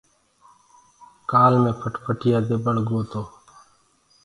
ڪآل 1.31 1.53
مي 1.63 1.71
موٽر 1.79 1.99
سيڪلو 2.21 2.41
دي 2.49 2.55
ٻݪ 2.63 2.77
گو 2.87 2.99
تو۔ 3.11 3.21